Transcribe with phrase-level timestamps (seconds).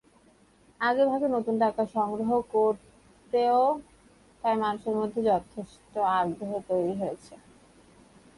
[0.81, 3.61] আগেভাগেই নতুন টাকা সংগ্রহ করতেও
[4.43, 7.33] তাই মানুষের মধ্যে যথেষ্ট আগ্রহও তৈরি হয়েছে।